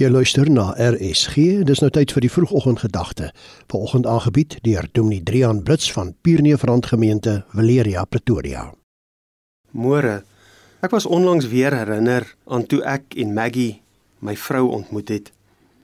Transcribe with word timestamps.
Jy 0.00 0.08
luister 0.08 0.48
na 0.48 0.70
RSG. 0.80 1.58
Dis 1.68 1.82
nou 1.84 1.90
tyd 1.92 2.08
vir 2.16 2.24
die 2.24 2.30
vroegoggendgedagte. 2.32 3.26
Vanoggend 3.68 4.06
aangebied 4.08 4.54
deur 4.64 4.86
Dominee 4.96 5.20
Drian 5.20 5.60
Brits 5.60 5.90
van 5.92 6.14
Pierneefrand 6.24 6.86
Gemeente, 6.88 7.34
Valeria, 7.52 8.06
Pretoria. 8.08 8.62
Môre. 9.76 10.22
Ek 10.80 10.96
was 10.96 11.04
onlangs 11.04 11.50
weer 11.52 11.76
herinner 11.76 12.24
aan 12.48 12.64
toe 12.64 12.80
ek 12.80 13.12
en 13.20 13.36
Maggie, 13.36 13.82
my 14.24 14.38
vrou 14.40 14.70
ontmoet 14.78 15.12
het. 15.12 15.32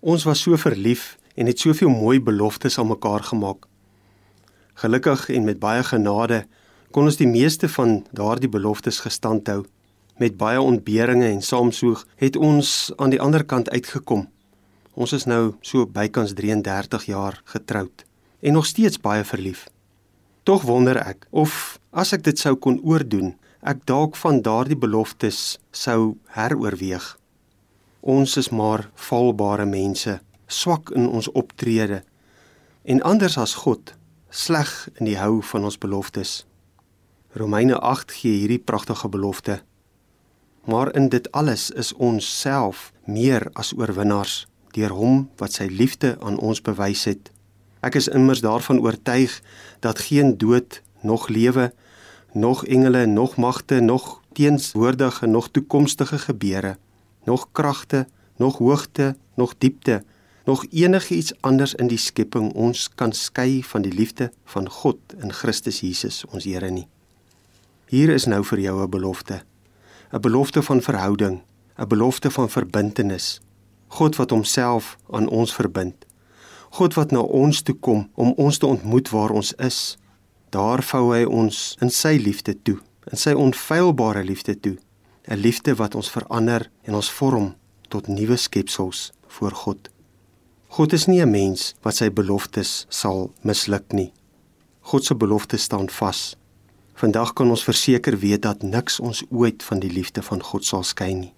Ons 0.00 0.24
was 0.24 0.40
so 0.40 0.56
verlief 0.56 1.18
en 1.36 1.52
het 1.52 1.60
soveel 1.60 1.92
mooi 1.92 2.16
beloftes 2.16 2.80
aan 2.80 2.88
mekaar 2.94 3.28
gemaak. 3.28 3.68
Gelukkig 4.80 5.28
en 5.36 5.44
met 5.44 5.60
baie 5.60 5.84
genade 5.84 6.46
kon 6.96 7.04
ons 7.04 7.20
die 7.20 7.28
meeste 7.28 7.68
van 7.76 8.06
daardie 8.16 8.48
beloftes 8.48 9.04
gestand 9.04 9.52
hou 9.52 9.66
met 10.18 10.36
baie 10.36 10.60
ontberinge 10.60 11.26
en 11.28 11.42
saamsoeg 11.42 12.04
het 12.16 12.36
ons 12.36 12.92
aan 12.96 13.10
die 13.14 13.20
ander 13.20 13.44
kant 13.44 13.70
uitgekom. 13.70 14.26
Ons 14.98 15.14
is 15.14 15.28
nou 15.30 15.54
so 15.62 15.86
bykans 15.86 16.34
33 16.34 17.04
jaar 17.06 17.40
getroud 17.44 18.04
en 18.40 18.52
nog 18.52 18.66
steeds 18.66 19.00
baie 19.00 19.24
verlief. 19.24 19.68
Tog 20.42 20.62
wonder 20.66 20.98
ek 20.98 21.26
of 21.30 21.78
as 21.90 22.12
ek 22.16 22.24
dit 22.26 22.38
sou 22.38 22.56
kon 22.56 22.80
oordoen, 22.82 23.36
ek 23.62 23.84
dalk 23.86 24.16
van 24.18 24.42
daardie 24.42 24.78
beloftes 24.78 25.58
sou 25.70 26.16
heroorweeg. 26.34 27.14
Ons 28.00 28.36
is 28.38 28.50
maar 28.50 28.88
valbare 29.08 29.66
mense, 29.66 30.18
swak 30.46 30.90
in 30.96 31.08
ons 31.08 31.30
optrede 31.30 32.02
en 32.88 33.02
anders 33.06 33.38
as 33.38 33.54
God, 33.62 33.94
sleg 34.30 34.70
in 34.98 35.10
die 35.10 35.18
hou 35.18 35.42
van 35.50 35.66
ons 35.68 35.78
beloftes. 35.78 36.44
Romeine 37.38 37.76
8 37.78 38.14
gee 38.18 38.38
hierdie 38.40 38.62
pragtige 38.62 39.10
belofte 39.12 39.60
Maar 40.68 40.94
in 40.94 41.08
dit 41.08 41.32
alles 41.32 41.70
is 41.70 41.94
ons 41.96 42.40
self 42.40 42.92
meer 43.04 43.46
as 43.56 43.72
oorwinnaars 43.72 44.42
deur 44.76 44.92
hom 44.92 45.22
wat 45.40 45.56
sy 45.56 45.64
liefde 45.72 46.10
aan 46.20 46.36
ons 46.44 46.60
bewys 46.60 47.06
het. 47.08 47.30
Ek 47.80 47.96
is 47.96 48.10
immers 48.12 48.44
daarvan 48.44 48.82
oortuig 48.84 49.38
dat 49.80 50.04
geen 50.10 50.36
dood, 50.36 50.82
nog 51.00 51.30
lewe, 51.32 51.70
nog 52.36 52.66
engele, 52.66 53.06
nog 53.06 53.38
magte, 53.40 53.80
nog 53.80 54.20
teenswoordige, 54.36 55.26
nog 55.26 55.48
toekomstige 55.48 56.18
gebeure, 56.18 56.76
nog 57.24 57.48
kragte, 57.52 58.04
nog 58.36 58.58
hoogte, 58.58 59.16
nog 59.34 59.54
diepte, 59.58 60.02
nog 60.44 60.66
enigiets 60.70 61.32
anders 61.40 61.74
in 61.74 61.88
die 61.88 61.98
skepping 61.98 62.52
ons 62.52 62.90
kan 62.94 63.12
skei 63.16 63.62
van 63.64 63.88
die 63.88 63.92
liefde 63.92 64.32
van 64.44 64.68
God 64.68 65.16
in 65.16 65.32
Christus 65.32 65.80
Jesus 65.80 66.26
ons 66.28 66.44
Here 66.44 66.70
nie. 66.70 66.88
Hier 67.88 68.12
is 68.12 68.28
nou 68.28 68.44
vir 68.44 68.60
jou 68.60 68.82
'n 68.84 68.90
belofte. 68.90 69.42
'n 70.12 70.20
belofte 70.20 70.62
van 70.62 70.80
verhouding, 70.82 71.42
'n 71.76 71.88
belofte 71.88 72.30
van 72.30 72.50
verbintenis. 72.50 73.40
God 73.86 74.16
wat 74.16 74.30
homself 74.30 74.96
aan 75.10 75.28
ons 75.28 75.54
verbind. 75.54 76.06
God 76.70 76.94
wat 76.94 77.10
na 77.10 77.20
ons 77.20 77.62
toe 77.62 77.74
kom 77.74 78.10
om 78.14 78.32
ons 78.36 78.58
te 78.58 78.66
ontmoet 78.66 79.08
waar 79.08 79.30
ons 79.30 79.52
is. 79.52 79.98
Daar 80.48 80.82
vou 80.82 81.14
hy 81.14 81.24
ons 81.24 81.76
in 81.80 81.90
sy 81.90 82.16
liefde 82.16 82.62
toe, 82.62 82.78
in 83.10 83.16
sy 83.16 83.32
onfeilbare 83.32 84.24
liefde 84.24 84.60
toe, 84.60 84.76
'n 85.28 85.36
liefde 85.36 85.74
wat 85.74 85.94
ons 85.94 86.10
verander 86.10 86.70
en 86.82 86.94
ons 86.94 87.10
vorm 87.10 87.54
tot 87.88 88.06
nuwe 88.06 88.36
skepsels 88.36 89.12
voor 89.26 89.52
God. 89.52 89.88
God 90.68 90.92
is 90.92 91.06
nie 91.06 91.20
'n 91.20 91.30
mens 91.30 91.74
wat 91.82 91.96
sy 91.96 92.10
beloftes 92.10 92.86
sal 92.88 93.32
misluk 93.42 93.92
nie. 93.92 94.12
God 94.80 95.04
se 95.04 95.14
beloftes 95.14 95.62
staan 95.62 95.88
vas. 95.90 96.36
Vandag 96.98 97.32
kan 97.32 97.50
ons 97.50 97.62
verseker 97.62 98.16
weet 98.18 98.42
dat 98.42 98.62
niks 98.62 98.96
ons 99.00 99.22
ooit 99.30 99.62
van 99.62 99.78
die 99.78 99.90
liefde 99.90 100.22
van 100.22 100.40
God 100.42 100.64
sal 100.66 100.82
skei 100.82 101.12
nie. 101.14 101.30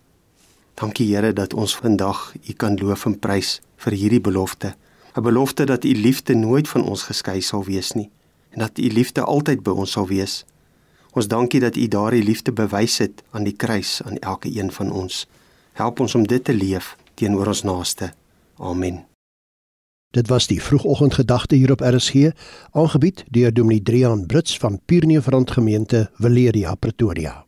Dankie 0.80 1.10
Here 1.10 1.34
dat 1.36 1.52
ons 1.52 1.74
vandag 1.76 2.30
U 2.48 2.52
kan 2.56 2.78
loof 2.80 3.04
en 3.04 3.18
prys 3.18 3.58
vir 3.84 3.92
hierdie 3.92 4.22
belofte. 4.24 4.72
'n 5.16 5.22
Belofte 5.22 5.66
dat 5.66 5.84
U 5.84 5.92
liefde 5.92 6.34
nooit 6.34 6.68
van 6.68 6.84
ons 6.84 7.02
geskei 7.02 7.40
sal 7.40 7.64
wees 7.64 7.92
nie 7.92 8.08
en 8.50 8.58
dat 8.58 8.78
U 8.78 8.88
liefde 8.88 9.20
altyd 9.22 9.62
by 9.62 9.70
ons 9.70 9.92
sal 9.92 10.06
wees. 10.06 10.44
Ons 11.12 11.28
dankie 11.28 11.60
dat 11.60 11.76
U 11.76 11.88
daardie 11.88 12.22
liefde 12.22 12.52
bewys 12.52 12.98
het 12.98 13.22
aan 13.30 13.44
die 13.44 13.56
kruis 13.56 14.00
aan 14.04 14.16
elke 14.18 14.48
een 14.48 14.72
van 14.72 14.92
ons. 14.92 15.26
Help 15.72 16.00
ons 16.00 16.14
om 16.14 16.26
dit 16.26 16.44
te 16.44 16.54
leef 16.54 16.96
teenoor 17.14 17.46
ons 17.46 17.62
naaste. 17.62 18.12
Amen. 18.56 19.09
Dit 20.10 20.28
was 20.28 20.46
die 20.46 20.62
vroegoggendgedagte 20.62 21.54
hier 21.54 21.70
op 21.70 21.80
RSG, 21.80 22.30
aangebied 22.70 23.24
deur 23.30 23.54
Dominee 23.54 23.82
Drian 23.82 24.26
Brits 24.26 24.58
van 24.58 24.80
Pierneefrand 24.84 25.50
Gemeente, 25.50 26.10
Valeria, 26.14 26.74
Pretoria. 26.74 27.44